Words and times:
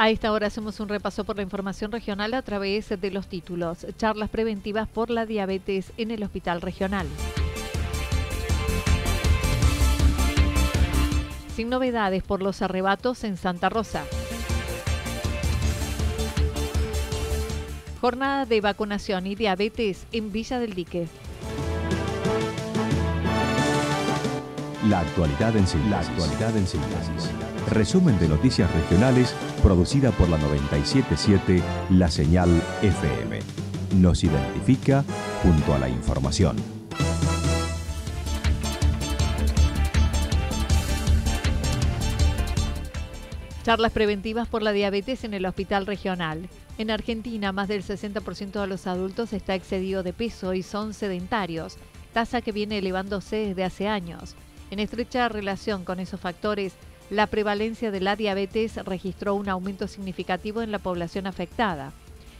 A 0.00 0.08
esta 0.08 0.32
hora 0.32 0.46
hacemos 0.46 0.80
un 0.80 0.88
repaso 0.88 1.24
por 1.24 1.36
la 1.36 1.42
información 1.42 1.92
regional 1.92 2.32
a 2.32 2.40
través 2.40 2.88
de 2.88 3.10
los 3.10 3.26
títulos. 3.26 3.86
Charlas 3.98 4.30
preventivas 4.30 4.88
por 4.88 5.10
la 5.10 5.26
diabetes 5.26 5.92
en 5.98 6.10
el 6.10 6.22
Hospital 6.22 6.62
Regional. 6.62 7.06
Sin 11.54 11.68
novedades 11.68 12.22
por 12.22 12.40
los 12.40 12.62
arrebatos 12.62 13.24
en 13.24 13.36
Santa 13.36 13.68
Rosa. 13.68 14.06
Jornada 18.00 18.46
de 18.46 18.62
vacunación 18.62 19.26
y 19.26 19.34
diabetes 19.34 20.06
en 20.12 20.32
Villa 20.32 20.60
del 20.60 20.72
Dique. 20.72 21.08
La 24.90 24.98
actualidad 24.98 25.56
en 25.56 25.68
síntesis. 25.68 25.88
La 25.88 26.00
actualidad 26.00 26.56
en 26.56 26.66
síntesis. 26.66 27.30
Resumen 27.70 28.18
de 28.18 28.26
noticias 28.26 28.68
regionales 28.74 29.36
producida 29.62 30.10
por 30.10 30.28
la 30.28 30.36
977 30.36 31.62
La 31.90 32.10
Señal 32.10 32.60
FM. 32.82 33.38
Nos 33.94 34.24
identifica 34.24 35.04
junto 35.44 35.74
a 35.74 35.78
la 35.78 35.88
información. 35.88 36.56
Charlas 43.62 43.92
preventivas 43.92 44.48
por 44.48 44.62
la 44.62 44.72
diabetes 44.72 45.22
en 45.22 45.34
el 45.34 45.46
hospital 45.46 45.86
regional. 45.86 46.48
En 46.78 46.90
Argentina, 46.90 47.52
más 47.52 47.68
del 47.68 47.84
60% 47.84 48.60
de 48.60 48.66
los 48.66 48.88
adultos 48.88 49.32
está 49.34 49.54
excedido 49.54 50.02
de 50.02 50.12
peso 50.12 50.52
y 50.52 50.64
son 50.64 50.94
sedentarios, 50.94 51.76
tasa 52.12 52.40
que 52.40 52.50
viene 52.50 52.78
elevándose 52.78 53.36
desde 53.36 53.62
hace 53.62 53.86
años. 53.86 54.34
En 54.70 54.78
estrecha 54.78 55.28
relación 55.28 55.84
con 55.84 55.98
esos 55.98 56.20
factores, 56.20 56.74
la 57.10 57.26
prevalencia 57.26 57.90
de 57.90 58.00
la 58.00 58.14
diabetes 58.14 58.76
registró 58.84 59.34
un 59.34 59.48
aumento 59.48 59.88
significativo 59.88 60.62
en 60.62 60.70
la 60.70 60.78
población 60.78 61.26
afectada. 61.26 61.92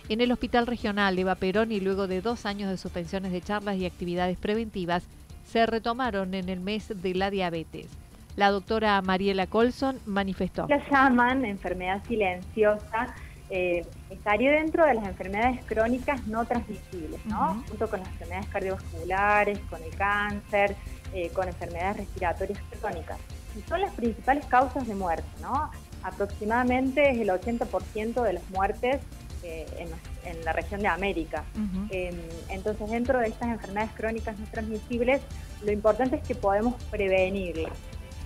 En 0.09 0.21
el 0.21 0.31
Hospital 0.31 0.69
Regional 0.69 1.19
Eva 1.19 1.35
Perón 1.35 1.73
y 1.73 1.81
luego 1.81 2.07
de 2.07 2.21
dos 2.21 2.47
años 2.47 2.71
de 2.71 2.77
suspensiones 2.77 3.33
de 3.33 3.41
charlas 3.41 3.77
y 3.77 3.87
actividades 3.87 4.39
preventivas, 4.39 5.05
se 5.45 5.67
retomaron 5.67 6.35
en 6.35 6.49
el 6.49 6.61
mes 6.61 6.93
de 7.03 7.15
la 7.15 7.31
diabetes. 7.31 7.89
La 8.37 8.51
doctora 8.51 9.03
Mariela 9.03 9.49
Colson 9.49 9.99
manifestó. 10.07 10.69
La 10.69 10.89
llaman 10.89 11.45
enfermedad 11.45 12.03
silenciosa, 12.07 13.15
eh, 13.51 13.85
estaría 14.11 14.53
dentro 14.53 14.87
de 14.87 14.95
las 14.95 15.07
enfermedades 15.07 15.65
crónicas 15.65 16.27
no 16.27 16.45
transmisibles, 16.45 17.25
¿no? 17.27 17.63
Junto 17.69 17.91
con 17.91 18.01
las 18.01 18.09
enfermedades 18.11 18.49
cardiovasculares, 18.49 19.59
con 19.71 19.83
el 19.83 19.95
cáncer, 19.97 20.77
eh, 21.13 21.31
con 21.31 21.49
enfermedades 21.49 21.99
respiratorias 21.99 22.61
crónicas 22.81 23.19
y 23.57 23.63
son 23.69 23.81
las 23.81 23.93
principales 23.95 24.47
causas 24.47 24.87
de 24.87 24.95
muerte, 24.95 25.29
¿no? 25.41 25.71
Aproximadamente 26.03 27.11
es 27.11 27.19
el 27.19 27.29
80% 27.29 28.23
de 28.23 28.33
las 28.35 28.51
muertes 28.51 29.01
eh, 29.43 29.67
en, 29.79 30.45
la 30.45 30.53
región 30.53 30.81
de 30.81 30.89
América. 30.89 31.45
Em, 31.91 32.15
entonces, 32.49 32.89
dentro 32.89 33.19
de 33.19 33.29
estas 33.29 33.49
enfermedades 33.49 33.91
crónicas 33.97 34.39
no 34.39 34.47
transmisibles, 34.47 35.23
lo 35.65 35.73
importante 35.73 36.17
es 36.17 36.23
que 36.23 36.35
podemos 36.35 36.75
prevenirlas. 36.85 37.73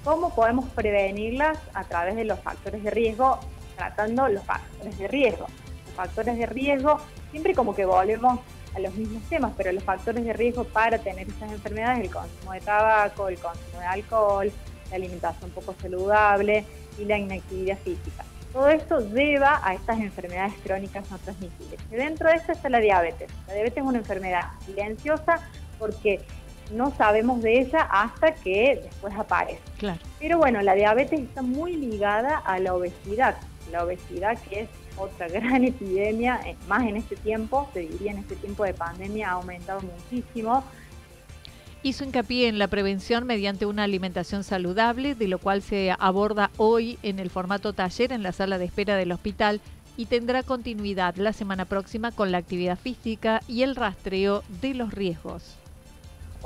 ¿Cómo 0.05 0.35
podemos 0.35 0.67
prevenirlas? 0.71 1.59
A 1.73 1.85
través 1.85 2.15
de 2.17 2.25
los 2.25 2.39
factores 2.41 2.83
de 2.83 2.91
riesgo, 2.91 3.41
tratando 3.77 4.29
los 4.29 4.45
factores 4.45 4.99
de 4.99 5.09
riesgo. 5.09 5.47
Los 5.87 5.95
factores 5.95 6.39
de 6.39 6.47
riesgo, 6.47 6.99
siempre 7.31 7.55
como 7.55 7.75
que 7.75 7.85
volvemos 7.85 8.41
a 8.75 8.81
los 8.81 8.95
mismos 8.95 9.23
temas, 9.29 9.53
pero 9.57 9.73
los 9.73 9.85
factores 9.85 10.25
de 10.25 10.33
riesgo 10.33 10.65
para 10.65 10.99
tener 10.99 11.29
estas 11.29 11.51
enfermedades, 11.53 12.05
el 12.05 12.11
consumo 12.11 12.53
de 12.53 12.61
tabaco, 12.61 13.29
el 13.29 13.39
consumo 13.39 13.81
de 13.81 13.87
alcohol, 13.87 14.53
la 14.91 14.97
alimentación 14.97 15.51
poco 15.51 15.75
saludable 15.81 16.65
y 16.99 17.05
la 17.05 17.19
inactividad 17.19 17.79
física. 17.79 18.25
Todo 18.53 18.69
esto 18.69 19.01
lleva 19.01 19.61
a 19.65 19.75
estas 19.75 19.99
enfermedades 19.99 20.55
crónicas 20.63 21.11
no 21.11 21.19
transmisibles. 21.19 21.81
Y 21.91 21.97
dentro 21.97 22.29
de 22.29 22.37
esto 22.37 22.53
está 22.53 22.69
la 22.69 22.79
diabetes. 22.79 23.29
La 23.49 23.55
diabetes 23.55 23.79
es 23.79 23.85
una 23.85 23.99
enfermedad 23.99 24.43
silenciosa 24.65 25.41
porque 25.79 26.21
no 26.73 26.93
sabemos 26.97 27.43
de 27.43 27.61
ella 27.61 27.89
hasta 27.91 28.35
que 28.35 28.81
después 28.85 29.13
aparece. 29.17 29.61
Claro. 29.79 29.99
Pero 30.21 30.39
bueno, 30.39 30.63
la 30.63 30.75
diabetes 30.75 31.21
está 31.21 31.43
muy 31.43 31.77
ligada 31.77 32.39
a 32.39 32.59
la 32.59 32.75
obesidad. 32.75 33.37
La 33.71 33.85
obesidad 33.85 34.39
que 34.49 34.63
es 34.63 34.69
otra 34.97 35.29
gran 35.29 35.65
epidemia, 35.65 36.41
más 36.69 36.83
en 36.83 36.97
este 36.97 37.17
tiempo, 37.17 37.69
se 37.73 37.81
diría 37.81 38.13
en 38.13 38.19
este 38.19 38.37
tiempo 38.37 38.65
de 38.65 38.75
pandemia, 38.75 39.31
ha 39.31 39.33
aumentado 39.33 39.81
muchísimo 39.81 40.65
hizo 41.85 42.03
hincapié 42.03 42.49
en 42.49 42.59
la 42.59 42.69
prevención 42.69 43.27
mediante 43.27 43.67
una 43.67 43.85
alimentación 43.85 44.43
saludable, 44.43 45.15
de 45.15 45.29
lo 45.29 45.39
cual 45.39 45.61
se 45.63 45.95
aborda 45.99 46.51
hoy 46.57 46.99
en 47.03 47.19
el 47.19 47.29
formato 47.29 47.75
taller 47.75 48.11
en 48.11 48.23
la 48.23 48.33
sala 48.33 48.59
de 48.59 48.65
espera 48.65 48.97
del 48.97 49.13
hospital 49.13 49.61
y 49.97 50.07
tendrá 50.07 50.43
continuidad 50.43 51.17
la 51.17 51.35
semana 51.35 51.67
próxima 51.67 52.11
con 52.11 52.33
la 52.33 52.39
actividad 52.39 52.79
física 52.79 53.43
y 53.47 53.63
el 53.63 53.77
rastreo 53.77 54.43
de 54.63 54.75
los 54.75 54.93
riesgos. 54.93 55.57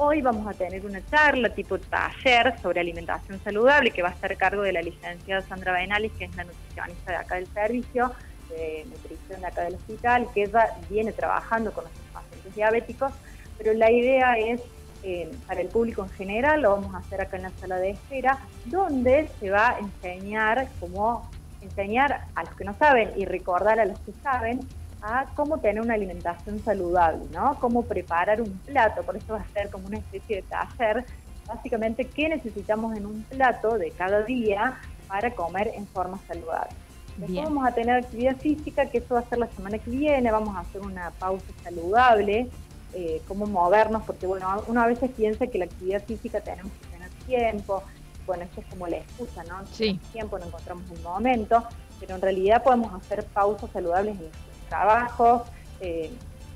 Hoy 0.00 0.22
vamos 0.22 0.46
a 0.46 0.56
tener 0.56 0.86
una 0.86 1.04
charla 1.06 1.52
tipo 1.52 1.76
taller 1.76 2.56
sobre 2.62 2.78
alimentación 2.78 3.40
saludable 3.42 3.90
que 3.90 4.00
va 4.00 4.10
a 4.10 4.12
estar 4.12 4.30
a 4.30 4.36
cargo 4.36 4.62
de 4.62 4.72
la 4.72 4.80
licenciada 4.80 5.42
Sandra 5.42 5.72
Benales, 5.72 6.12
que 6.16 6.26
es 6.26 6.36
la 6.36 6.44
nutricionista 6.44 7.10
de 7.10 7.16
acá 7.16 7.34
del 7.34 7.48
servicio 7.48 8.12
de 8.48 8.86
nutrición 8.88 9.40
de 9.40 9.46
acá 9.48 9.62
del 9.64 9.74
hospital, 9.74 10.28
que 10.32 10.44
ella 10.44 10.68
viene 10.88 11.10
trabajando 11.10 11.72
con 11.72 11.82
nuestros 11.82 12.06
pacientes 12.12 12.54
diabéticos, 12.54 13.12
pero 13.58 13.74
la 13.74 13.90
idea 13.90 14.38
es 14.38 14.60
eh, 15.02 15.32
para 15.48 15.62
el 15.62 15.68
público 15.68 16.04
en 16.04 16.10
general, 16.10 16.62
lo 16.62 16.70
vamos 16.76 16.94
a 16.94 16.98
hacer 16.98 17.20
acá 17.20 17.36
en 17.36 17.42
la 17.42 17.50
sala 17.58 17.78
de 17.78 17.90
espera, 17.90 18.38
donde 18.66 19.28
se 19.40 19.50
va 19.50 19.70
a 19.70 19.78
enseñar 19.80 20.68
cómo 20.78 21.28
enseñar 21.60 22.24
a 22.36 22.44
los 22.44 22.54
que 22.54 22.64
no 22.64 22.74
saben 22.74 23.10
y 23.16 23.24
recordar 23.24 23.80
a 23.80 23.84
los 23.84 23.98
que 23.98 24.12
saben 24.22 24.60
a 25.02 25.26
cómo 25.34 25.58
tener 25.58 25.82
una 25.82 25.94
alimentación 25.94 26.62
saludable, 26.64 27.24
¿no? 27.32 27.56
Cómo 27.60 27.82
preparar 27.82 28.40
un 28.40 28.58
plato, 28.66 29.02
por 29.02 29.16
eso 29.16 29.34
va 29.34 29.40
a 29.40 29.48
ser 29.48 29.70
como 29.70 29.86
una 29.86 29.98
especie 29.98 30.36
de 30.36 30.42
taller, 30.42 31.04
básicamente 31.46 32.04
qué 32.04 32.28
necesitamos 32.28 32.96
en 32.96 33.06
un 33.06 33.22
plato 33.24 33.78
de 33.78 33.90
cada 33.92 34.22
día 34.22 34.80
para 35.06 35.30
comer 35.30 35.70
en 35.74 35.86
forma 35.86 36.18
saludable. 36.26 36.74
Después 37.16 37.44
vamos 37.44 37.66
a 37.66 37.72
tener 37.72 37.96
actividad 37.96 38.36
física, 38.36 38.86
que 38.86 38.98
eso 38.98 39.14
va 39.14 39.20
a 39.20 39.28
ser 39.28 39.38
la 39.38 39.48
semana 39.48 39.78
que 39.78 39.90
viene, 39.90 40.30
vamos 40.30 40.54
a 40.56 40.60
hacer 40.60 40.80
una 40.82 41.10
pausa 41.12 41.46
saludable, 41.64 42.48
eh, 42.94 43.20
cómo 43.26 43.46
movernos, 43.46 44.04
porque 44.04 44.26
bueno, 44.26 44.62
uno 44.68 44.80
a 44.80 44.86
veces 44.86 45.10
piensa 45.10 45.48
que 45.48 45.58
la 45.58 45.64
actividad 45.64 46.02
física 46.04 46.40
tenemos 46.40 46.72
que 46.72 46.86
tener 46.86 47.10
tiempo, 47.26 47.82
bueno, 48.24 48.44
eso 48.44 48.60
es 48.60 48.66
como 48.66 48.86
la 48.86 48.98
excusa, 48.98 49.42
¿no? 49.44 49.66
Sí. 49.72 49.98
tiempo, 50.12 50.38
no 50.38 50.46
encontramos 50.46 50.84
un 50.90 51.02
momento, 51.02 51.64
pero 51.98 52.14
en 52.14 52.20
realidad 52.20 52.62
podemos 52.62 52.92
hacer 52.94 53.24
pausas 53.24 53.70
saludables 53.72 54.16
en 54.20 54.30
trabajos, 54.68 55.42
eh, 55.80 56.10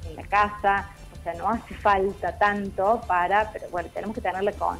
en 0.08 0.16
la 0.16 0.22
casa, 0.24 0.90
o 1.18 1.22
sea, 1.22 1.34
no 1.34 1.48
hace 1.48 1.74
falta 1.74 2.36
tanto 2.38 3.00
para, 3.06 3.50
pero 3.52 3.68
bueno, 3.70 3.88
tenemos 3.92 4.14
que 4.14 4.20
tenerla 4.20 4.52
con. 4.52 4.78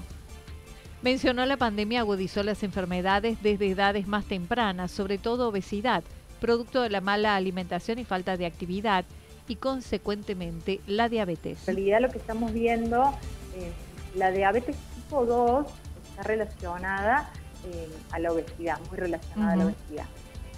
Mencionó 1.03 1.47
la 1.47 1.57
pandemia 1.57 2.01
agudizó 2.01 2.43
las 2.43 2.63
enfermedades 2.63 3.43
desde 3.43 3.71
edades 3.71 4.07
más 4.07 4.25
tempranas, 4.25 4.91
sobre 4.91 5.19
todo 5.19 5.49
obesidad, 5.49 6.05
producto 6.41 6.83
de 6.83 6.91
la 6.91 7.01
mala 7.01 7.37
alimentación 7.37 7.99
y 7.99 8.05
falta 8.05 8.37
de 8.37 8.47
actividad 8.47 9.05
y 9.49 9.57
consecuentemente 9.57 10.81
la 10.87 11.09
diabetes. 11.09 11.69
En 11.69 11.77
realidad 11.77 12.01
lo 12.01 12.11
que 12.11 12.19
estamos 12.19 12.53
viendo, 12.53 13.13
eh, 13.57 13.73
la 14.15 14.31
diabetes 14.31 14.77
tipo 14.95 15.25
2 15.25 15.67
está 16.11 16.23
relacionada 16.23 17.31
eh, 17.65 17.89
a 18.13 18.19
la 18.19 18.33
obesidad, 18.33 18.79
muy 18.89 18.99
relacionada 18.99 19.53
a 19.53 19.57
la 19.57 19.65
obesidad. 19.67 20.07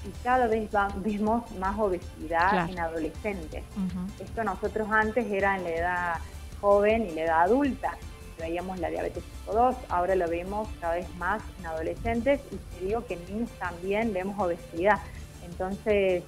Y 0.04 0.10
cada 0.22 0.46
vez 0.46 0.70
vemos 0.96 1.50
más 1.52 1.78
obesidad 1.78 2.68
en 2.68 2.78
adolescentes. 2.78 3.64
Esto 4.20 4.44
nosotros 4.44 4.88
antes 4.90 5.26
era 5.30 5.56
en 5.56 5.64
la 5.64 5.70
edad 5.70 6.14
joven 6.60 7.06
y 7.06 7.14
la 7.14 7.22
edad 7.22 7.42
adulta. 7.42 7.96
Veíamos 8.38 8.78
la 8.80 8.88
diabetes 8.88 9.22
tipo 9.22 9.52
2, 9.52 9.76
ahora 9.88 10.14
lo 10.16 10.28
vemos 10.28 10.68
cada 10.80 10.94
vez 10.94 11.08
más 11.16 11.40
en 11.58 11.66
adolescentes 11.66 12.40
y 12.50 12.56
te 12.56 12.84
digo 12.84 13.06
que 13.06 13.14
en 13.14 13.24
niños 13.26 13.50
también 13.58 14.12
vemos 14.12 14.38
obesidad. 14.38 14.98
Entonces, 15.44 16.24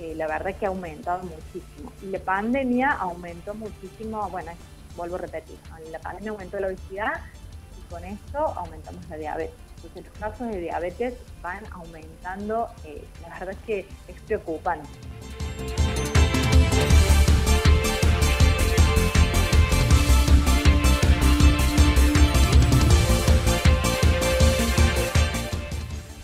eh, 0.00 0.14
la 0.16 0.26
verdad 0.26 0.48
es 0.48 0.56
que 0.56 0.66
ha 0.66 0.70
aumentado 0.70 1.22
muchísimo. 1.22 1.92
Y 2.02 2.06
la 2.06 2.18
pandemia 2.18 2.92
aumentó 2.92 3.54
muchísimo, 3.54 4.28
bueno, 4.30 4.52
vuelvo 4.96 5.16
a 5.16 5.18
repetir, 5.18 5.58
la 5.90 5.98
pandemia 5.98 6.30
aumentó 6.30 6.58
la 6.58 6.68
obesidad 6.68 7.20
y 7.78 7.92
con 7.92 8.04
esto 8.04 8.38
aumentamos 8.38 9.06
la 9.08 9.16
diabetes. 9.16 9.69
Entonces 9.82 10.04
los 10.04 10.18
casos 10.18 10.48
de 10.48 10.60
diabetes 10.60 11.14
van 11.42 11.64
aumentando, 11.72 12.68
eh, 12.84 13.02
la 13.22 13.38
verdad 13.38 13.56
es 13.58 13.66
que 13.66 13.78
es 14.08 14.20
preocupante. 14.26 14.88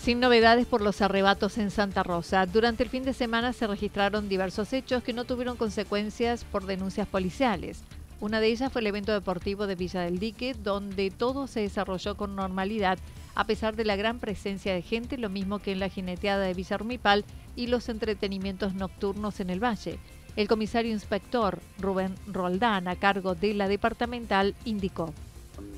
Sin 0.02 0.20
novedades 0.20 0.66
por 0.66 0.82
los 0.82 1.02
arrebatos 1.02 1.58
en 1.58 1.72
Santa 1.72 2.04
Rosa. 2.04 2.46
Durante 2.46 2.84
el 2.84 2.90
fin 2.90 3.02
de 3.02 3.12
semana 3.12 3.52
se 3.52 3.66
registraron 3.66 4.28
diversos 4.28 4.72
hechos 4.72 5.02
que 5.02 5.12
no 5.12 5.24
tuvieron 5.24 5.56
consecuencias 5.56 6.44
por 6.44 6.66
denuncias 6.66 7.08
policiales. 7.08 7.82
Una 8.20 8.38
de 8.38 8.46
ellas 8.46 8.72
fue 8.72 8.82
el 8.82 8.86
evento 8.86 9.12
deportivo 9.12 9.66
de 9.66 9.74
Villa 9.74 10.02
del 10.02 10.20
Dique, 10.20 10.54
donde 10.54 11.10
todo 11.10 11.48
se 11.48 11.60
desarrolló 11.60 12.16
con 12.16 12.36
normalidad, 12.36 12.98
a 13.36 13.44
pesar 13.44 13.76
de 13.76 13.84
la 13.84 13.96
gran 13.96 14.18
presencia 14.18 14.72
de 14.74 14.80
gente, 14.80 15.18
lo 15.18 15.28
mismo 15.28 15.58
que 15.58 15.72
en 15.72 15.80
la 15.80 15.90
jineteada 15.90 16.44
de 16.44 16.54
Villa 16.54 16.78
Rumipal 16.78 17.24
y 17.54 17.66
los 17.66 17.90
entretenimientos 17.90 18.74
nocturnos 18.74 19.40
en 19.40 19.50
el 19.50 19.62
valle. 19.62 19.98
El 20.36 20.48
comisario 20.48 20.90
inspector 20.90 21.60
Rubén 21.78 22.14
Roldán, 22.26 22.88
a 22.88 22.96
cargo 22.96 23.34
de 23.34 23.52
la 23.52 23.68
departamental, 23.68 24.54
indicó. 24.64 25.12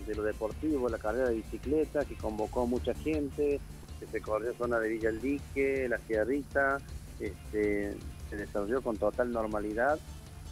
De 0.07 0.15
lo 0.15 0.23
deportivo, 0.23 0.89
la 0.89 0.99
carrera 0.99 1.29
de 1.29 1.35
bicicleta, 1.35 2.05
que 2.05 2.15
convocó 2.15 2.63
a 2.63 2.67
mucha 2.67 2.95
gente, 2.95 3.61
que 3.99 4.07
se 4.07 4.21
corrió 4.21 4.55
zona 4.55 4.79
de 4.79 4.91
Villa 4.91 5.11
El 5.11 5.21
Dique, 5.21 5.89
La 5.89 5.99
Sierrita, 5.99 6.79
este, 7.19 7.97
se 8.31 8.37
desarrolló 8.37 8.83
con 8.83 8.97
total 8.97 9.33
normalidad, 9.33 9.99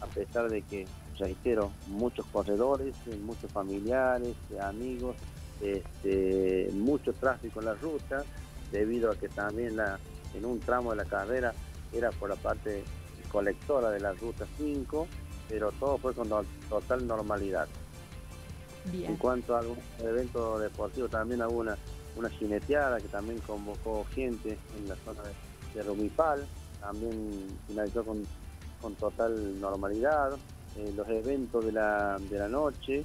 a 0.01 0.07
pesar 0.07 0.51
de 0.51 0.63
que, 0.63 0.87
reitero, 1.19 1.71
muchos 1.87 2.27
corredores, 2.27 2.97
muchos 3.23 3.51
familiares, 3.53 4.35
amigos, 4.61 5.15
este, 5.61 6.71
mucho 6.73 7.13
tráfico 7.13 7.61
en 7.61 7.67
la 7.67 7.75
ruta, 7.75 8.25
debido 8.71 9.11
a 9.11 9.17
que 9.17 9.29
también 9.29 9.77
la, 9.77 9.99
en 10.35 10.45
un 10.45 10.61
tramo 10.61 10.91
de 10.91 10.97
la 10.97 11.05
carrera 11.05 11.53
era 11.93 12.11
por 12.11 12.29
la 12.29 12.37
parte 12.37 12.85
colectora 13.31 13.91
de 13.91 14.01
la 14.01 14.13
ruta 14.13 14.47
5, 14.59 15.07
pero 15.49 15.73
todo 15.73 15.99
fue 15.99 16.15
con 16.15 16.29
total 16.69 17.07
normalidad. 17.07 17.69
En 18.93 19.17
cuanto 19.17 19.57
a 19.57 19.61
algún 19.61 19.79
evento 19.99 20.59
deportivo, 20.61 21.09
también 21.09 21.43
alguna 21.43 21.77
una 22.17 22.31
jineteada 22.31 22.99
que 22.99 23.09
también 23.09 23.39
convocó 23.41 24.05
gente 24.15 24.59
en 24.77 24.89
la 24.89 24.97
zona 25.05 25.23
de, 25.75 25.83
Rumipal, 25.83 26.47
también 26.81 27.47
finalizó 27.67 28.05
con, 28.05 28.25
total 28.99 29.61
normalidad. 29.61 30.33
Eh, 30.77 30.93
los 30.95 31.09
eventos 31.09 31.65
de 31.65 31.73
la, 31.73 32.19
de 32.19 32.39
la 32.39 32.49
noche, 32.49 33.05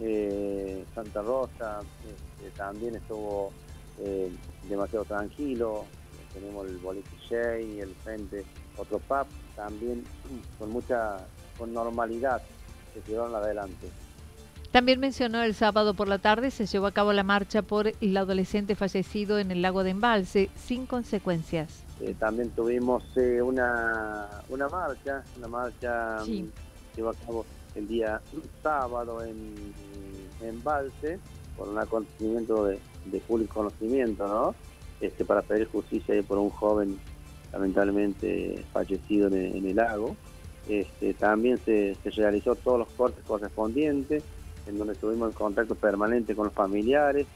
eh, 0.00 0.84
Santa 0.94 1.22
Rosa 1.22 1.80
este, 2.08 2.50
también 2.56 2.96
estuvo 2.96 3.52
eh, 3.98 4.32
demasiado 4.68 5.04
tranquilo. 5.04 5.84
Tenemos 6.32 6.66
el 6.68 6.78
boliche 6.78 7.10
Shea 7.28 7.56
el 7.56 7.94
frente, 7.96 8.44
otro 8.76 8.98
pub, 8.98 9.26
también 9.56 10.04
con 10.58 10.70
mucha 10.70 11.18
con 11.58 11.74
normalidad 11.74 12.40
se 12.94 13.10
llevaron 13.10 13.34
adelante. 13.34 13.88
También 14.72 15.00
mencionó 15.00 15.42
el 15.42 15.54
sábado 15.54 15.94
por 15.94 16.06
la 16.06 16.18
tarde 16.18 16.52
se 16.52 16.64
llevó 16.64 16.86
a 16.86 16.92
cabo 16.92 17.12
la 17.12 17.24
marcha 17.24 17.60
por 17.62 17.92
el 18.00 18.16
adolescente 18.16 18.76
fallecido 18.76 19.38
en 19.38 19.50
el 19.50 19.62
lago 19.62 19.82
de 19.82 19.90
Embalse 19.90 20.48
sin 20.56 20.86
consecuencias. 20.86 21.82
Eh, 22.00 22.14
también 22.18 22.50
tuvimos 22.50 23.02
eh, 23.16 23.42
una, 23.42 24.28
una 24.48 24.68
marcha, 24.68 25.24
una 25.36 25.48
marcha 25.48 26.18
mm, 26.22 26.26
que 26.26 26.32
se 26.32 26.96
llevó 26.96 27.10
a 27.10 27.14
cabo 27.14 27.44
el 27.74 27.88
día 27.88 28.20
sábado 28.62 29.22
en, 29.24 29.72
Embalse 30.42 31.18
por 31.56 31.68
un 31.68 31.78
acontecimiento 31.78 32.64
de, 32.64 32.78
público 33.28 33.54
conocimiento, 33.54 34.26
¿no? 34.26 34.54
Este, 35.02 35.24
para 35.24 35.42
pedir 35.42 35.68
justicia 35.68 36.14
por 36.22 36.38
un 36.38 36.48
joven 36.48 36.98
lamentablemente 37.52 38.64
fallecido 38.72 39.28
en 39.28 39.66
el, 39.66 39.76
lago. 39.76 40.16
Este, 40.66 41.12
también 41.14 41.58
se, 41.58 41.94
se 42.02 42.10
realizó 42.10 42.54
todos 42.54 42.78
los 42.78 42.88
cortes 42.88 43.22
correspondientes 43.26 44.22
en 44.66 44.78
donde 44.78 44.94
estuvimos 44.94 45.30
en 45.30 45.34
contacto 45.34 45.74
permanente 45.74 46.34
con 46.34 46.46
los 46.46 46.54
familiares, 46.54 47.26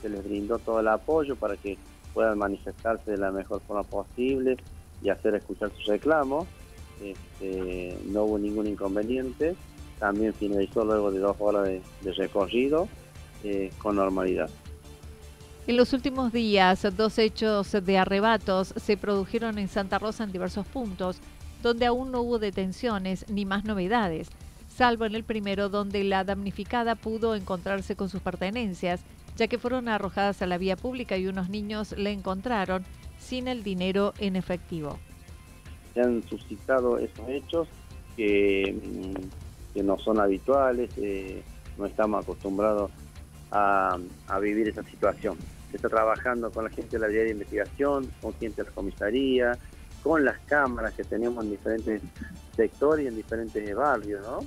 se 0.00 0.08
les 0.08 0.22
brindó 0.24 0.58
todo 0.58 0.80
el 0.80 0.88
apoyo 0.88 1.36
para 1.36 1.56
que 1.56 1.78
puedan 2.12 2.38
manifestarse 2.38 3.12
de 3.12 3.16
la 3.16 3.30
mejor 3.30 3.60
forma 3.62 3.82
posible 3.82 4.56
y 5.02 5.08
hacer 5.08 5.34
escuchar 5.34 5.70
sus 5.70 5.86
reclamos. 5.86 6.46
Este, 7.02 7.96
no 8.06 8.24
hubo 8.24 8.38
ningún 8.38 8.66
inconveniente, 8.66 9.56
también 10.02 10.34
finalizó 10.34 10.84
luego 10.84 11.12
de 11.12 11.20
dos 11.20 11.36
horas 11.38 11.68
de, 11.68 12.12
recorrido 12.12 12.88
eh, 13.44 13.70
con 13.78 13.96
normalidad. 13.96 14.50
En 15.68 15.76
los 15.76 15.92
últimos 15.92 16.32
días, 16.32 16.84
dos 16.96 17.18
hechos 17.18 17.70
de 17.70 17.98
arrebatos 17.98 18.74
se 18.76 18.96
produjeron 18.96 19.58
en 19.58 19.68
Santa 19.68 20.00
Rosa 20.00 20.24
en 20.24 20.32
diversos 20.32 20.66
puntos, 20.66 21.18
donde 21.62 21.86
aún 21.86 22.10
no 22.10 22.20
hubo 22.22 22.40
detenciones 22.40 23.24
ni 23.28 23.44
más 23.44 23.64
novedades 23.64 24.28
salvo 24.76 25.04
en 25.04 25.14
el 25.14 25.22
primero 25.22 25.68
donde 25.68 26.02
la 26.02 26.24
damnificada 26.24 26.94
pudo 26.94 27.34
encontrarse 27.34 27.94
con 27.94 28.08
sus 28.08 28.20
pertenencias, 28.20 29.02
ya 29.36 29.46
que 29.46 29.58
fueron 29.58 29.88
arrojadas 29.88 30.42
a 30.42 30.46
la 30.46 30.58
vía 30.58 30.76
pública 30.76 31.16
y 31.16 31.26
unos 31.26 31.48
niños 31.48 31.92
le 31.96 32.10
encontraron 32.10 32.84
sin 33.18 33.48
el 33.48 33.62
dinero 33.62 34.14
en 34.18 34.36
efectivo. 34.36 34.98
Se 35.94 36.00
han 36.00 36.22
suscitado 36.26 36.98
esos 36.98 37.28
hechos 37.28 37.68
que, 38.16 38.74
mm, 39.74 39.86
no 39.86 39.98
son 39.98 40.20
habituales, 40.20 40.90
eh, 40.96 41.42
no 41.78 41.86
estamos 41.86 42.22
acostumbrados 42.22 42.90
a, 43.50 43.98
vivir 44.40 44.68
esa 44.68 44.82
situación. 44.82 45.36
Se 45.70 45.76
está 45.76 45.88
trabajando 45.88 46.50
con 46.50 46.64
la 46.64 46.70
gente 46.70 46.90
de 46.90 46.98
la 46.98 47.06
Vía 47.06 47.22
de 47.22 47.30
investigación, 47.30 48.10
con 48.20 48.34
gente 48.34 48.62
de 48.62 48.68
la 48.68 48.74
comisaría, 48.74 49.58
con 50.02 50.24
las 50.24 50.38
cámaras 50.40 50.94
que 50.94 51.04
tenemos 51.04 51.44
en 51.44 51.50
diferentes 51.50 52.02
sectores 52.56 53.04
y 53.04 53.08
en 53.08 53.16
diferentes 53.16 53.74
barrios, 53.74 54.22
¿no? 54.26 54.40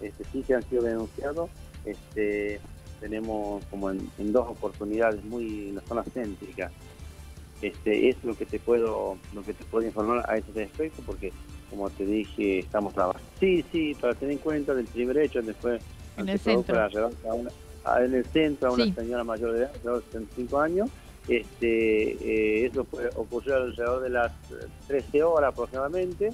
este, 0.00 0.24
sí 0.32 0.42
que 0.42 0.54
han 0.54 0.62
sido 0.68 0.82
denunciados. 0.82 1.50
Este, 1.84 2.60
tenemos 3.00 3.64
como 3.66 3.90
en, 3.90 4.10
dos 4.18 4.48
oportunidades 4.48 5.24
muy 5.24 5.68
en 5.70 5.76
la 5.76 5.82
zona 5.82 6.02
céntrica. 6.04 6.70
Este, 7.62 8.08
es 8.08 8.16
lo 8.24 8.34
que 8.34 8.46
te 8.46 8.58
puedo, 8.58 9.18
lo 9.34 9.42
que 9.42 9.54
te 9.54 9.64
puedo 9.64 9.86
informar 9.86 10.28
a 10.30 10.36
ese 10.36 10.52
respecto, 10.52 11.02
porque 11.04 11.32
como 11.70 11.88
te 11.90 12.04
dije, 12.04 12.58
estamos 12.58 12.92
trabajando. 12.92 13.28
Sí, 13.38 13.64
sí, 13.70 13.96
para 14.00 14.14
tener 14.14 14.32
en 14.32 14.38
cuenta 14.38 14.74
del 14.74 14.86
primer 14.86 15.18
hecho, 15.18 15.40
después 15.40 15.82
en 16.16 16.28
el 16.28 16.38
centro. 16.38 16.78
a 17.84 18.04
en 18.04 18.14
el 18.14 18.24
centro 18.26 18.68
a 18.68 18.72
una 18.72 18.94
señora 18.94 19.24
mayor 19.24 19.52
de 19.52 19.60
edad, 19.60 19.72
de 19.72 20.02
75 20.12 20.60
años. 20.60 20.90
Este, 21.28 22.12
eh, 22.12 22.66
eso 22.66 22.86
ocurrió 23.14 23.56
alrededor 23.56 24.02
de 24.02 24.10
las 24.10 24.32
13 24.88 25.22
horas 25.22 25.52
aproximadamente 25.52 26.32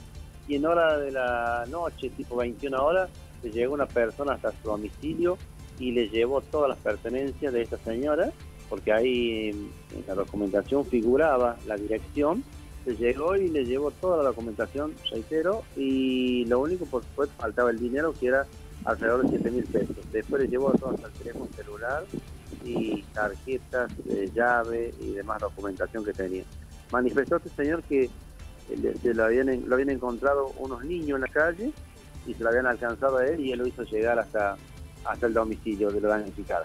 y 0.49 0.55
en 0.55 0.66
hora 0.66 0.99
de 0.99 1.11
la 1.11 1.64
noche, 1.69 2.11
tipo 2.11 2.37
21 2.37 2.85
horas, 2.85 3.11
se 3.43 3.50
llegó 3.50 3.75
una 3.75 3.87
persona 3.87 4.35
hasta 4.35 4.52
su 4.52 4.69
domicilio 4.69 5.37
y 5.78 5.93
le 5.93 6.09
llevó 6.09 6.40
todas 6.40 6.69
las 6.69 6.78
pertenencias 6.78 7.52
de 7.52 7.62
esta 7.62 7.76
señora, 7.78 8.33
porque 8.69 8.93
ahí 8.93 9.50
en 9.50 10.05
la 10.07 10.14
documentación 10.14 10.85
figuraba 10.87 11.57
la 11.66 11.76
dirección, 11.76 12.45
se 12.87 12.95
llegó 12.95 13.35
y 13.35 13.49
le 13.49 13.64
llevó 13.64 13.90
toda 13.90 14.19
la 14.19 14.28
documentación, 14.28 14.95
reitero, 15.11 15.64
y 15.76 16.45
lo 16.45 16.61
único 16.61 16.87
por 16.87 17.02
supuesto 17.02 17.35
faltaba 17.37 17.71
el 17.71 17.81
dinero 17.81 18.14
que 18.19 18.28
era 18.28 18.47
alrededor 18.85 19.23
de 19.23 19.31
7 19.31 19.50
mil 19.50 19.64
pesos. 19.64 19.97
Después 20.12 20.43
le 20.43 20.49
llevó 20.49 20.71
todo 20.71 20.90
hasta 20.90 21.09
el 21.09 21.12
teléfono 21.14 21.49
celular 21.57 22.05
y 22.64 23.02
tarjetas, 23.12 23.90
de 24.05 24.31
llave 24.33 24.95
y 25.00 25.14
demás 25.14 25.40
documentación 25.40 26.05
que 26.05 26.12
tenía. 26.12 26.45
Manifestó 26.93 27.38
este 27.38 27.49
señor 27.50 27.83
que 27.83 28.09
se 29.02 29.14
lo 29.14 29.25
habían, 29.25 29.69
lo 29.69 29.75
habían 29.75 29.90
encontrado 29.90 30.52
unos 30.59 30.85
niños 30.85 31.16
en 31.16 31.23
la 31.23 31.28
calle 31.28 31.73
y 32.25 32.35
se 32.35 32.43
lo 32.45 32.50
habían 32.50 32.66
alcanzado 32.66 33.19
a 33.19 33.26
él 33.26 33.40
y 33.40 33.50
él 33.50 33.59
lo 33.59 33.66
hizo 33.66 33.83
llegar 33.83 34.21
hasta, 34.21 34.57
hasta 35.05 35.26
el 35.26 35.35
domicilio 35.35 35.90
de 35.90 36.00
lo 36.00 36.09
damnificada. 36.09 36.62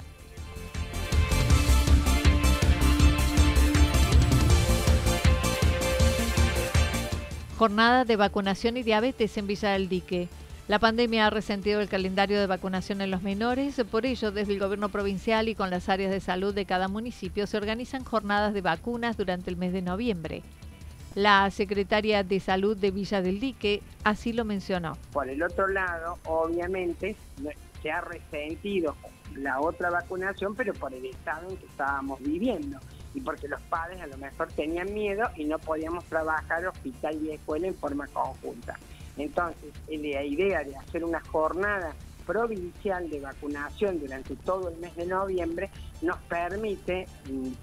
Jornada 7.62 8.06
de 8.06 8.16
vacunación 8.16 8.76
y 8.78 8.82
diabetes 8.82 9.38
en 9.38 9.46
Villa 9.46 9.74
del 9.74 9.88
Dique. 9.88 10.30
La 10.68 10.80
pandemia 10.80 11.28
ha 11.28 11.30
resentido 11.30 11.80
el 11.80 11.90
calendario 11.90 12.40
de 12.40 12.48
vacunación 12.48 13.02
en 13.02 13.12
los 13.12 13.22
menores, 13.22 13.80
por 13.92 14.08
ello 14.08 14.32
desde 14.32 14.54
el 14.54 14.60
gobierno 14.60 14.90
provincial 14.90 15.48
y 15.48 15.54
con 15.54 15.70
las 15.70 15.88
áreas 15.88 16.10
de 16.10 16.22
salud 16.22 16.56
de 16.56 16.66
cada 16.66 16.88
municipio 16.88 17.46
se 17.46 17.58
organizan 17.58 18.04
jornadas 18.04 18.56
de 18.56 18.62
vacunas 18.62 19.16
durante 19.16 19.52
el 19.52 19.58
mes 19.58 19.74
de 19.74 19.84
noviembre. 19.84 20.42
La 21.14 21.52
secretaria 21.52 22.24
de 22.24 22.40
Salud 22.40 22.76
de 22.76 22.90
Villa 22.90 23.22
del 23.22 23.40
Dique 23.40 23.84
así 24.04 24.34
lo 24.34 24.44
mencionó. 24.44 24.98
Por 25.14 25.30
el 25.30 25.44
otro 25.44 25.68
lado, 25.68 26.18
obviamente, 26.26 27.16
se 27.84 27.92
ha 27.92 28.02
resentido 28.02 28.96
la 29.36 29.62
otra 29.62 29.92
vacunación, 29.92 30.56
pero 30.56 30.74
por 30.74 30.96
el 30.96 31.06
estado 31.06 31.48
en 31.48 31.58
que 31.58 31.68
estábamos 31.68 32.20
viviendo 32.22 32.80
y 33.14 33.22
porque 33.22 33.48
los 33.48 33.62
padres 33.64 34.02
a 34.02 34.08
lo 34.08 34.18
mejor 34.18 34.52
tenían 34.54 34.94
miedo 34.94 35.30
y 35.36 35.46
no 35.46 35.60
podíamos 35.60 36.06
trabajar 36.06 36.66
hospital 36.68 37.20
y 37.24 37.32
escuela 37.32 37.68
en 37.68 37.76
forma 37.76 38.08
conjunta. 38.08 38.78
Entonces, 39.18 39.74
la 39.88 40.24
idea 40.24 40.64
de 40.64 40.76
hacer 40.78 41.04
una 41.04 41.20
jornada 41.22 41.94
provincial 42.26 43.10
de 43.10 43.20
vacunación 43.20 44.00
durante 44.00 44.36
todo 44.38 44.70
el 44.70 44.78
mes 44.78 44.96
de 44.96 45.06
noviembre 45.06 45.70
nos 46.02 46.18
permite, 46.20 47.06
en, 47.28 47.56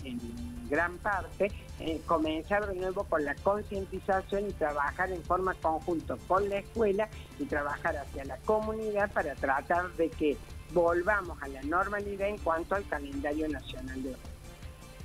gran 0.69 0.99
parte, 0.99 1.51
eh, 1.81 2.03
comenzar 2.05 2.67
de 2.67 2.75
nuevo 2.75 3.05
con 3.05 3.25
la 3.25 3.35
concientización 3.37 4.49
y 4.49 4.53
trabajar 4.53 5.11
en 5.11 5.23
forma 5.23 5.55
conjunta 5.55 6.17
con 6.27 6.49
la 6.49 6.59
escuela 6.59 7.09
y 7.39 7.45
trabajar 7.47 7.97
hacia 7.97 8.25
la 8.27 8.37
comunidad 8.39 9.11
para 9.13 9.35
tratar 9.35 9.91
de 9.97 10.11
que 10.11 10.37
volvamos 10.75 11.41
a 11.43 11.49
la 11.49 11.63
normalidad 11.63 12.29
en 12.29 12.39
cuanto 12.39 12.75
al 12.75 12.87
calendario 12.87 13.49
nacional 13.49 14.03
de 14.03 14.11
vacunación. 14.11 14.38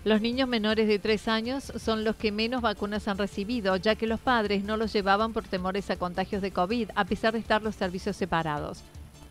Los 0.05 0.19
niños 0.19 0.49
menores 0.49 0.89
de 0.89 0.99
3 0.99 1.29
años 1.29 1.71
son 1.77 2.03
los 2.03 2.17
que 2.17 2.33
menos 2.33 2.61
vacunas 2.61 3.07
han 3.07 3.17
recibido, 3.17 3.77
ya 3.77 3.95
que 3.95 4.05
los 4.05 4.19
padres 4.19 4.65
no 4.65 4.75
los 4.75 4.91
llevaban 4.91 5.31
por 5.31 5.47
temores 5.47 5.89
a 5.89 5.95
contagios 5.95 6.41
de 6.41 6.51
COVID, 6.51 6.89
a 6.93 7.05
pesar 7.05 7.31
de 7.31 7.39
estar 7.39 7.61
los 7.61 7.75
servicios 7.75 8.17
separados. 8.17 8.83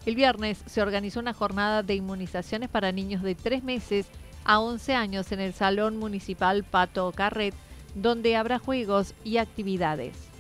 El 0.07 0.17
viernes 0.17 0.63
se 0.65 0.81
organizó 0.81 1.21
una 1.21 1.35
jornada 1.35 1.83
de 1.83 1.95
inmunizaciones 1.95 2.71
para 2.71 2.91
niños 2.91 3.23
de 3.23 3.35
3 3.35 3.63
meses 3.63 4.07
a 4.45 4.61
11 4.61 4.95
años 4.95 5.31
en 5.31 5.41
el 5.41 5.53
Salón 5.53 5.99
Municipal 5.99 6.65
Pato 6.65 7.13
Carret, 7.13 7.55
donde 7.95 8.37
habrá 8.37 8.59
juegos 8.59 9.13
y 9.25 9.37
actividades. 9.37 10.32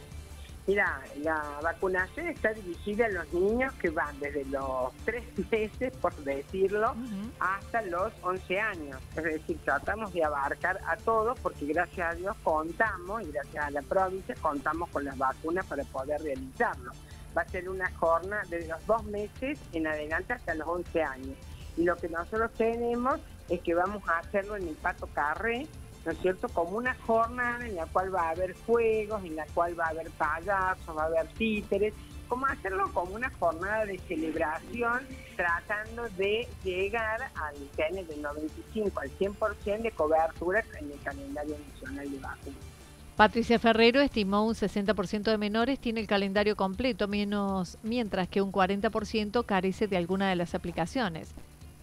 Mira, 0.64 1.00
la 1.22 1.58
vacunación 1.60 2.28
está 2.28 2.52
dirigida 2.52 3.06
a 3.06 3.08
los 3.08 3.32
niños 3.32 3.72
que 3.74 3.90
van 3.90 4.18
desde 4.20 4.44
los 4.44 4.92
tres 5.04 5.24
meses, 5.50 5.92
por 5.96 6.14
decirlo, 6.16 6.94
hasta 7.40 7.82
los 7.82 8.12
11 8.22 8.60
años. 8.60 8.98
Es 9.16 9.24
decir, 9.24 9.58
tratamos 9.64 10.12
de 10.12 10.24
abarcar 10.24 10.78
a 10.86 10.96
todos 10.96 11.38
porque 11.40 11.66
gracias 11.66 12.12
a 12.12 12.14
Dios 12.14 12.36
contamos 12.44 13.22
y 13.22 13.32
gracias 13.32 13.64
a 13.64 13.70
la 13.70 13.82
provincia 13.82 14.36
contamos 14.40 14.88
con 14.90 15.04
las 15.04 15.18
vacunas 15.18 15.66
para 15.66 15.82
poder 15.84 16.22
realizarlo. 16.22 16.92
Va 17.36 17.42
a 17.42 17.48
ser 17.48 17.68
una 17.68 17.90
jornada 17.92 18.42
de 18.48 18.68
los 18.68 18.86
dos 18.86 19.02
meses 19.04 19.58
en 19.72 19.88
adelante 19.88 20.34
hasta 20.34 20.54
los 20.54 20.68
11 20.68 21.02
años. 21.02 21.36
Y 21.76 21.84
lo 21.84 21.96
que 21.96 22.08
nosotros 22.08 22.52
tenemos 22.52 23.18
es 23.48 23.60
que 23.62 23.74
vamos 23.74 24.06
a 24.08 24.18
hacerlo 24.18 24.56
en 24.56 24.68
el 24.68 24.74
Pato 24.76 25.08
Carré, 25.08 25.66
¿no 26.04 26.12
es 26.12 26.18
cierto? 26.18 26.48
Como 26.48 26.78
una 26.78 26.94
jornada 27.06 27.66
en 27.66 27.76
la 27.76 27.86
cual 27.86 28.14
va 28.14 28.28
a 28.28 28.30
haber 28.30 28.54
juegos, 28.66 29.24
en 29.24 29.36
la 29.36 29.46
cual 29.54 29.78
va 29.78 29.86
a 29.86 29.88
haber 29.90 30.10
payasos, 30.10 30.96
va 30.96 31.02
a 31.02 31.06
haber 31.06 31.28
títeres, 31.34 31.94
como 32.28 32.46
hacerlo 32.46 32.90
como 32.92 33.14
una 33.14 33.30
jornada 33.30 33.84
de 33.84 33.98
celebración 33.98 35.00
tratando 35.36 36.08
de 36.16 36.48
llegar 36.64 37.30
al 37.34 37.54
tener 37.76 38.06
del 38.06 38.22
95 38.22 39.00
al 39.00 39.10
100% 39.18 39.82
de 39.82 39.90
cobertura 39.90 40.64
en 40.80 40.90
el 40.90 41.00
calendario 41.00 41.56
nacional 41.72 42.10
de 42.10 42.18
vacunas. 42.18 42.72
Patricia 43.16 43.58
Ferrero 43.58 44.00
estimó 44.00 44.46
un 44.46 44.54
60% 44.54 45.24
de 45.24 45.36
menores 45.36 45.78
tiene 45.78 46.00
el 46.00 46.06
calendario 46.06 46.56
completo, 46.56 47.06
menos, 47.06 47.76
mientras 47.82 48.26
que 48.28 48.40
un 48.40 48.50
40% 48.50 49.44
carece 49.44 49.86
de 49.86 49.98
alguna 49.98 50.30
de 50.30 50.36
las 50.36 50.54
aplicaciones. 50.54 51.34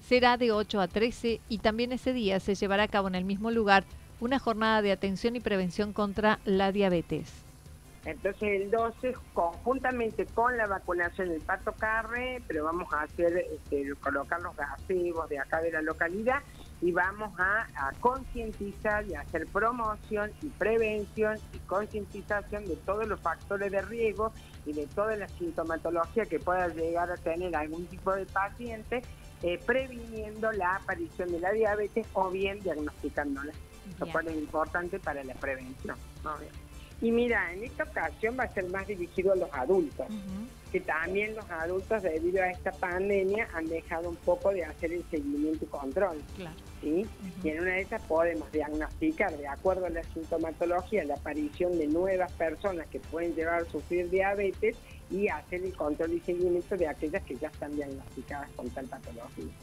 Será 0.02 0.38
de 0.38 0.52
8 0.52 0.82
a 0.82 0.88
13 0.88 1.40
y 1.48 1.60
también 1.60 1.92
ese 1.92 2.14
día 2.14 2.40
se 2.40 2.56
llevará 2.56 2.84
a 2.84 2.88
cabo 2.88 3.08
en 3.08 3.14
el 3.14 3.26
mismo 3.26 3.52
lugar 3.52 3.86
una 4.20 4.40
jornada 4.40 4.82
de 4.82 4.92
atención 4.92 5.36
y 5.36 5.40
prevención 5.40 5.94
contra 5.94 6.40
la 6.46 6.72
diabetes. 6.72 7.50
Entonces 8.06 8.62
el 8.62 8.72
12, 8.72 9.14
conjuntamente 9.34 10.26
con 10.26 10.56
la 10.56 10.68
vacunación 10.68 11.30
del 11.30 11.42
pato 11.42 11.74
carre, 11.74 12.42
pero 12.48 12.64
vamos 12.64 12.92
a 12.94 13.02
hacer, 13.02 13.46
este, 13.54 13.94
colocar 13.96 14.42
los 14.42 14.56
gasivos 14.56 15.28
de 15.28 15.38
acá 15.38 15.62
de 15.62 15.72
la 15.72 15.82
localidad 15.82 16.42
y 16.82 16.94
vamos 16.94 17.38
a, 17.38 17.68
a 17.76 17.92
concientizar 18.00 19.06
y 19.06 19.16
hacer 19.16 19.46
promoción 19.48 20.32
y 20.42 20.48
prevención 20.48 21.38
y 21.54 21.58
concientización 21.60 22.66
de 22.66 22.78
todos 22.78 23.06
los 23.06 23.20
factores 23.20 23.70
de 23.70 23.82
riesgo 23.82 24.32
y 24.66 24.72
de 24.72 24.88
toda 24.88 25.18
la 25.18 25.28
sintomatología 25.28 26.26
que 26.26 26.40
pueda 26.40 26.70
llegar 26.70 27.12
a 27.12 27.18
tener 27.18 27.54
algún 27.54 27.86
tipo 27.88 28.16
de 28.16 28.26
paciente, 28.26 29.02
eh, 29.44 29.60
previniendo 29.66 30.52
la 30.54 30.76
aparición 30.76 31.30
de 31.32 31.40
la 31.42 31.52
diabetes 31.52 32.08
o 32.14 32.30
bien 32.30 32.62
diagnosticándola 32.62 33.52
lo 34.00 34.12
cual 34.12 34.28
es 34.28 34.36
importante 34.36 35.00
para 35.00 35.24
la 35.24 35.34
prevención. 35.36 35.98
Y 37.02 37.12
mira, 37.12 37.54
en 37.54 37.64
esta 37.64 37.84
ocasión 37.84 38.36
va 38.38 38.44
a 38.44 38.54
ser 38.54 38.70
más 38.70 38.86
dirigido 38.86 39.32
a 39.32 39.36
los 39.38 39.54
adultos, 39.54 40.08
que 40.70 40.82
también 40.82 41.34
los 41.34 41.50
adultos 41.50 42.04
debido 42.04 42.44
a 42.44 42.52
esta 42.52 42.72
pandemia 42.72 43.48
han 43.54 43.68
dejado 43.68 44.10
un 44.10 44.18
poco 44.18 44.52
de 44.52 44.66
hacer 44.66 44.92
el 44.92 45.04
seguimiento 45.10 45.64
y 45.64 45.68
control. 45.68 46.22
¿sí? 46.82 47.08
Y 47.42 47.50
en 47.50 47.62
una 47.62 47.72
de 47.72 47.82
esas 47.82 48.02
podemos 48.02 48.52
diagnosticar, 48.52 49.36
de 49.38 49.48
acuerdo 49.48 49.86
a 49.86 49.90
la 49.90 50.04
sintomatología, 50.04 51.06
la 51.06 51.14
aparición 51.14 51.78
de 51.78 51.88
nuevas 51.88 52.32
personas 52.34 52.86
que 52.88 53.00
pueden 53.00 53.34
llevar 53.34 53.62
a 53.62 53.66
sufrir 53.66 54.10
diabetes 54.10 54.76
y 55.10 55.30
hacer 55.30 55.64
el 55.64 55.76
control 55.76 56.14
y 56.14 56.20
seguimiento 56.20 56.76
de 56.76 56.88
aquellas 56.88 57.24
que 57.24 57.36
ya 57.38 57.48
están 57.48 57.76
diagnosticadas 57.76 58.50
con 58.58 58.70
tal 58.72 58.86
patología. 58.88 59.54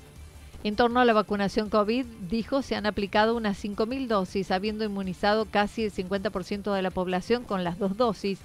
En 0.67 0.75
torno 0.75 0.99
a 0.99 1.05
la 1.05 1.13
vacunación 1.13 1.71
COVID, 1.71 2.05
dijo, 2.29 2.61
se 2.61 2.75
han 2.75 2.87
aplicado 2.87 3.37
unas 3.37 3.65
5.000 3.65 4.09
dosis, 4.09 4.51
habiendo 4.51 4.85
inmunizado 4.85 5.45
casi 5.45 5.85
el 5.85 5.93
50% 5.93 6.75
de 6.75 6.83
la 6.83 6.91
población 6.91 7.45
con 7.45 7.63
las 7.63 7.79
dos 7.79 7.97
dosis, 7.97 8.41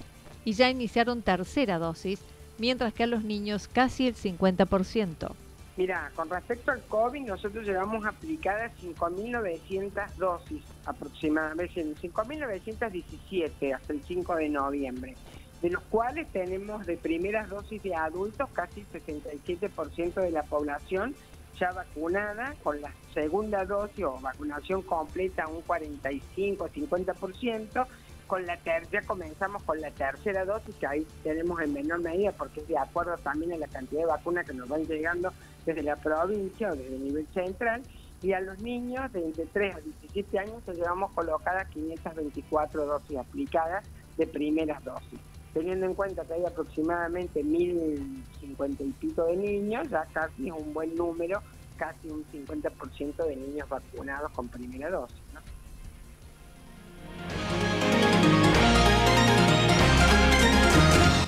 y 0.45 0.53
ya 0.53 0.69
iniciaron 0.69 1.23
tercera 1.23 1.79
dosis, 1.79 2.19
mientras 2.59 2.93
que 2.93 3.05
a 3.05 3.07
los 3.07 3.23
niños 3.23 3.67
casi 3.67 4.05
el 4.05 4.13
50%. 4.13 5.31
Mira, 5.77 6.11
con 6.13 6.29
respecto 6.29 6.69
al 6.69 6.83
COVID, 6.83 7.21
nosotros 7.21 7.65
llevamos 7.65 8.05
aplicadas 8.05 8.71
5.900 8.83 10.13
dosis 10.17 10.61
aproximadamente, 10.85 12.07
5.917 12.07 13.73
hasta 13.73 13.93
el 13.93 14.03
5 14.03 14.35
de 14.35 14.49
noviembre, 14.49 15.15
de 15.63 15.71
los 15.71 15.81
cuales 15.85 16.31
tenemos 16.31 16.85
de 16.85 16.97
primeras 16.97 17.49
dosis 17.49 17.81
de 17.81 17.95
adultos 17.95 18.47
casi 18.53 18.81
el 18.81 19.23
67% 19.23 20.21
de 20.21 20.29
la 20.29 20.43
población 20.43 21.15
ya 21.59 21.71
vacunada 21.71 22.53
con 22.63 22.79
la 22.81 22.91
segunda 23.13 23.63
dosis 23.65 24.05
o 24.05 24.19
vacunación 24.19 24.81
completa 24.81 25.47
un 25.47 25.63
45-50%, 25.63 27.85
con 28.27 28.45
la 28.45 28.57
tercera 28.57 29.05
comenzamos 29.05 29.63
con 29.63 29.79
la 29.81 29.91
tercera 29.91 30.45
dosis 30.45 30.75
que 30.75 30.87
ahí 30.87 31.05
tenemos 31.23 31.61
en 31.61 31.73
menor 31.73 32.01
medida 32.01 32.31
porque 32.31 32.61
es 32.61 32.67
de 32.67 32.77
acuerdo 32.77 33.17
también 33.17 33.51
a 33.53 33.57
la 33.57 33.67
cantidad 33.67 34.01
de 34.01 34.07
vacunas 34.07 34.47
que 34.47 34.53
nos 34.53 34.69
van 34.69 34.85
llegando 34.85 35.33
desde 35.65 35.81
la 35.83 35.97
provincia 35.97 36.71
o 36.71 36.75
desde 36.75 36.95
el 36.95 37.03
nivel 37.03 37.27
central 37.33 37.83
y 38.21 38.31
a 38.33 38.39
los 38.39 38.59
niños 38.59 39.11
de 39.11 39.25
entre 39.25 39.47
3 39.47 39.75
a 39.75 39.81
17 39.81 40.39
años 40.39 40.63
llevamos 40.67 41.11
colocadas 41.11 41.67
524 41.69 42.85
dosis 42.85 43.17
aplicadas 43.17 43.83
de 44.17 44.27
primeras 44.27 44.83
dosis 44.83 45.19
teniendo 45.53 45.85
en 45.85 45.93
cuenta 45.93 46.23
que 46.23 46.33
hay 46.33 46.43
aproximadamente 46.45 47.43
1.050 47.43 48.77
y 48.79 48.91
pico 48.93 49.25
de 49.25 49.37
niños, 49.37 49.87
ya 49.89 50.07
casi 50.13 50.49
un 50.49 50.73
buen 50.73 50.95
número, 50.95 51.43
casi 51.77 52.09
un 52.09 52.25
50% 52.25 53.27
de 53.27 53.35
niños 53.35 53.69
vacunados 53.69 54.31
con 54.31 54.47
primera 54.47 54.89
dosis. 54.89 55.19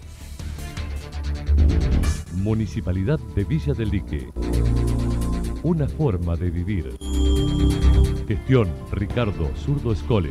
Municipalidad 2.34 3.18
de 3.34 3.44
Villa 3.44 3.74
del 3.74 3.90
Lique. 3.90 4.28
Una 5.64 5.88
forma 5.88 6.36
de 6.36 6.50
vivir. 6.50 6.96
Gestión 8.28 8.68
Ricardo 8.92 9.50
Zurdo 9.56 9.92
Escole. 9.92 10.30